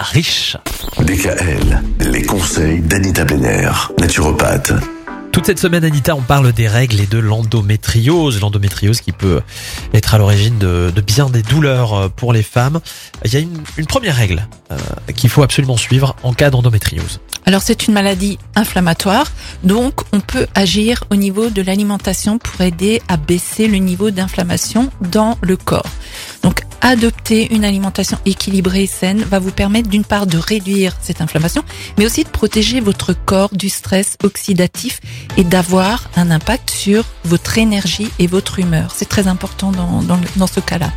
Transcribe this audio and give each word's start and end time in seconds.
riche. 0.00 0.56
DKL, 0.98 1.82
les 2.00 2.22
conseils 2.22 2.80
d'Anita 2.80 3.26
Benner, 3.26 3.70
naturopathe. 3.98 4.72
Toute 5.30 5.44
cette 5.44 5.58
semaine, 5.58 5.84
Anita, 5.84 6.16
on 6.16 6.22
parle 6.22 6.52
des 6.52 6.68
règles 6.68 7.00
et 7.00 7.06
de 7.06 7.18
l'endométriose. 7.18 8.40
L'endométriose 8.40 9.02
qui 9.02 9.12
peut 9.12 9.42
être 9.92 10.14
à 10.14 10.18
l'origine 10.18 10.56
de, 10.58 10.90
de 10.94 11.00
bien 11.02 11.28
des 11.28 11.42
douleurs 11.42 11.92
euh, 11.92 12.08
pour 12.08 12.32
les 12.32 12.42
femmes. 12.42 12.80
Il 13.26 13.34
y 13.34 13.36
a 13.36 13.40
une, 13.40 13.60
une 13.76 13.86
première 13.86 14.16
règle 14.16 14.46
euh, 14.70 14.78
qu'il 15.14 15.28
faut 15.28 15.42
absolument 15.42 15.76
suivre 15.76 16.16
en 16.22 16.32
cas 16.32 16.48
d'endométriose. 16.48 17.20
Alors 17.44 17.60
c'est 17.60 17.86
une 17.86 17.92
maladie 17.92 18.38
inflammatoire, 18.54 19.26
donc 19.64 20.00
on 20.12 20.20
peut 20.20 20.46
agir 20.54 21.04
au 21.10 21.16
niveau 21.16 21.50
de 21.50 21.60
l'alimentation 21.60 22.38
pour 22.38 22.62
aider 22.62 23.02
à 23.08 23.18
baisser 23.18 23.68
le 23.68 23.76
niveau 23.76 24.10
d'inflammation 24.10 24.90
dans 25.12 25.36
le 25.42 25.58
corps. 25.58 25.90
Adopter 26.86 27.54
une 27.54 27.64
alimentation 27.64 28.18
équilibrée 28.26 28.82
et 28.82 28.86
saine 28.86 29.22
va 29.22 29.38
vous 29.38 29.52
permettre 29.52 29.88
d'une 29.88 30.04
part 30.04 30.26
de 30.26 30.36
réduire 30.36 30.94
cette 31.00 31.22
inflammation, 31.22 31.64
mais 31.96 32.04
aussi 32.04 32.24
de 32.24 32.28
protéger 32.28 32.80
votre 32.80 33.14
corps 33.14 33.48
du 33.54 33.70
stress 33.70 34.18
oxydatif 34.22 35.00
et 35.38 35.44
d'avoir 35.44 36.10
un 36.14 36.30
impact 36.30 36.68
sur 36.68 37.06
votre 37.24 37.56
énergie 37.56 38.10
et 38.18 38.26
votre 38.26 38.58
humeur. 38.58 38.92
C'est 38.94 39.08
très 39.08 39.28
important 39.28 39.72
dans, 39.72 40.02
dans, 40.02 40.20
dans 40.36 40.46
ce 40.46 40.60
cas-là. 40.60 40.92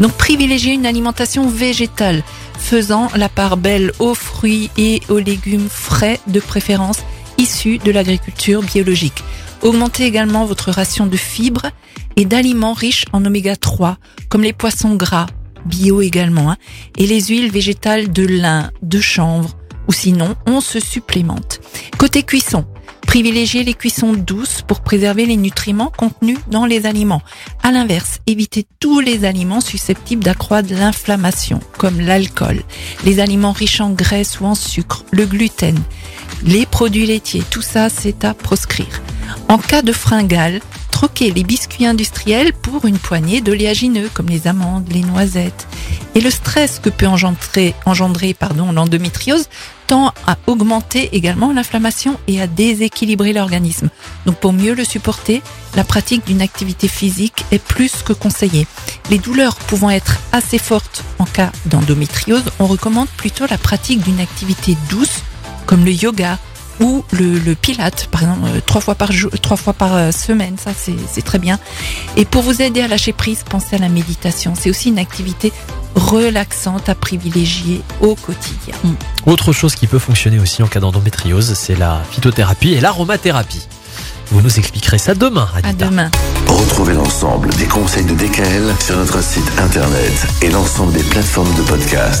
Donc 0.00 0.10
privilégier 0.14 0.72
une 0.72 0.86
alimentation 0.86 1.48
végétale 1.48 2.24
faisant 2.58 3.08
la 3.14 3.28
part 3.28 3.56
belle 3.56 3.92
aux 4.00 4.14
fruits 4.14 4.70
et 4.76 5.02
aux 5.08 5.20
légumes 5.20 5.68
frais 5.70 6.18
de 6.26 6.40
préférence 6.40 6.98
issus 7.38 7.78
de 7.78 7.92
l'agriculture 7.92 8.60
biologique. 8.62 9.22
Augmentez 9.62 10.04
également 10.04 10.44
votre 10.44 10.70
ration 10.70 11.06
de 11.06 11.16
fibres 11.16 11.70
et 12.16 12.24
d'aliments 12.24 12.72
riches 12.72 13.04
en 13.12 13.24
oméga 13.24 13.56
3 13.56 13.96
comme 14.28 14.42
les 14.42 14.52
poissons 14.52 14.96
gras, 14.96 15.26
bio 15.64 16.02
également, 16.02 16.50
hein, 16.50 16.56
et 16.96 17.06
les 17.06 17.20
huiles 17.20 17.50
végétales 17.50 18.12
de 18.12 18.26
lin, 18.26 18.70
de 18.82 19.00
chanvre, 19.00 19.56
ou 19.88 19.92
sinon 19.92 20.34
on 20.46 20.60
se 20.60 20.80
supplémente. 20.80 21.60
Côté 21.98 22.22
cuisson, 22.22 22.64
Privilégiez 23.12 23.62
les 23.62 23.74
cuissons 23.74 24.14
douces 24.14 24.62
pour 24.66 24.80
préserver 24.80 25.26
les 25.26 25.36
nutriments 25.36 25.92
contenus 25.94 26.38
dans 26.46 26.64
les 26.64 26.86
aliments. 26.86 27.20
À 27.62 27.70
l'inverse, 27.70 28.20
évitez 28.26 28.66
tous 28.80 29.00
les 29.00 29.26
aliments 29.26 29.60
susceptibles 29.60 30.24
d'accroître 30.24 30.72
l'inflammation, 30.72 31.60
comme 31.76 32.00
l'alcool, 32.00 32.62
les 33.04 33.20
aliments 33.20 33.52
riches 33.52 33.82
en 33.82 33.90
graisse 33.90 34.40
ou 34.40 34.46
en 34.46 34.54
sucre, 34.54 35.04
le 35.10 35.26
gluten, 35.26 35.78
les 36.42 36.64
produits 36.64 37.04
laitiers. 37.04 37.42
Tout 37.50 37.60
ça, 37.60 37.90
c'est 37.90 38.24
à 38.24 38.32
proscrire. 38.32 39.02
En 39.48 39.58
cas 39.58 39.82
de 39.82 39.92
fringale, 39.92 40.60
troquez 40.90 41.30
les 41.30 41.42
biscuits 41.42 41.84
industriels 41.84 42.52
pour 42.52 42.86
une 42.86 42.98
poignée 42.98 43.40
d'oléagineux 43.40 44.08
comme 44.14 44.28
les 44.28 44.46
amandes, 44.46 44.88
les 44.90 45.00
noisettes. 45.00 45.66
Et 46.14 46.20
le 46.20 46.30
stress 46.30 46.78
que 46.78 46.90
peut 46.90 47.06
engendrer, 47.06 47.74
engendrer 47.86 48.34
pardon, 48.34 48.72
l'endométriose 48.72 49.48
tend 49.86 50.14
à 50.26 50.38
augmenter 50.46 51.10
également 51.12 51.52
l'inflammation 51.52 52.18
et 52.28 52.40
à 52.40 52.46
déséquilibrer 52.46 53.32
l'organisme. 53.32 53.88
Donc 54.26 54.36
pour 54.36 54.52
mieux 54.52 54.74
le 54.74 54.84
supporter, 54.84 55.42
la 55.74 55.84
pratique 55.84 56.26
d'une 56.26 56.40
activité 56.40 56.88
physique 56.88 57.44
est 57.50 57.62
plus 57.62 58.02
que 58.02 58.12
conseillée. 58.12 58.66
Les 59.10 59.18
douleurs 59.18 59.56
pouvant 59.56 59.90
être 59.90 60.18
assez 60.32 60.58
fortes 60.58 61.02
en 61.18 61.24
cas 61.24 61.50
d'endométriose, 61.66 62.44
on 62.58 62.66
recommande 62.66 63.08
plutôt 63.16 63.46
la 63.50 63.58
pratique 63.58 64.02
d'une 64.02 64.20
activité 64.20 64.76
douce 64.88 65.22
comme 65.66 65.84
le 65.84 65.92
yoga, 65.92 66.38
ou 66.80 67.04
le, 67.12 67.38
le 67.38 67.54
pilate, 67.54 68.06
par 68.10 68.22
exemple, 68.22 68.40
euh, 68.46 68.60
trois 68.64 68.80
fois 68.80 68.94
par 68.94 69.12
jour, 69.12 69.30
trois 69.40 69.56
fois 69.56 69.72
par 69.72 69.94
euh, 69.94 70.10
semaine, 70.10 70.56
ça 70.62 70.72
c'est 70.74 71.22
très 71.22 71.38
bien. 71.38 71.58
Et 72.16 72.24
pour 72.24 72.42
vous 72.42 72.62
aider 72.62 72.80
à 72.80 72.88
lâcher 72.88 73.12
prise, 73.12 73.44
pensez 73.48 73.76
à 73.76 73.78
la 73.78 73.88
méditation. 73.88 74.54
C'est 74.58 74.70
aussi 74.70 74.88
une 74.88 74.98
activité 74.98 75.52
relaxante 75.94 76.88
à 76.88 76.94
privilégier 76.94 77.82
au 78.00 78.14
quotidien. 78.14 78.74
Autre 79.26 79.52
chose 79.52 79.74
qui 79.74 79.86
peut 79.86 79.98
fonctionner 79.98 80.38
aussi 80.38 80.62
en 80.62 80.66
cas 80.66 80.80
d'endométriose, 80.80 81.54
c'est 81.54 81.76
la 81.76 82.02
phytothérapie 82.10 82.72
et 82.72 82.80
l'aromathérapie. 82.80 83.66
Vous 84.30 84.40
nous 84.40 84.58
expliquerez 84.58 84.96
ça 84.96 85.14
demain, 85.14 85.46
Anita. 85.52 85.68
À 85.68 85.90
demain. 85.90 86.10
Retrouvez 86.48 86.94
l'ensemble 86.94 87.50
des 87.56 87.66
conseils 87.66 88.04
de 88.06 88.14
DKL 88.14 88.74
sur 88.80 88.96
notre 88.96 89.22
site 89.22 89.44
internet 89.58 90.26
et 90.40 90.48
l'ensemble 90.48 90.94
des 90.94 91.02
plateformes 91.02 91.54
de 91.54 91.62
podcast. 91.62 92.08